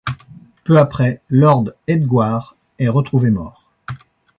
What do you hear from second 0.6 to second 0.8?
Peu